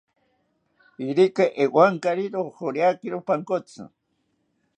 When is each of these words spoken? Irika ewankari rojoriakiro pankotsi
Irika 1.07 1.45
ewankari 1.63 2.25
rojoriakiro 2.33 3.17
pankotsi 3.27 3.81